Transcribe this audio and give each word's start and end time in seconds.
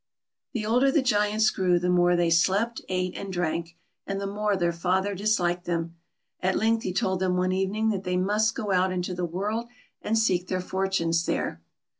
The 0.53 0.65
older 0.65 0.89
the 0.91 1.03
Giants 1.03 1.51
grew, 1.51 1.77
the 1.77 1.87
more 1.87 2.15
they 2.15 2.31
slept, 2.31 2.81
ate, 2.89 3.15
and 3.15 3.31
drank, 3.31 3.75
and 4.07 4.19
the 4.19 4.25
more 4.25 4.57
their 4.57 4.73
father 4.73 5.13
disliked 5.13 5.65
them. 5.65 5.95
At 6.39 6.57
length 6.57 6.81
he 6.81 6.91
told 6.91 7.19
them 7.19 7.37
one 7.37 7.51
evening 7.51 7.89
that 7.91 8.03
they 8.03 8.17
must 8.17 8.55
go 8.55 8.71
out 8.71 8.91
into 8.91 9.13
the 9.13 9.25
world 9.25 9.67
and 10.01 10.17
seek 10.17 10.47
their 10.47 10.59
fortunes 10.59 11.27
there. 11.27 11.61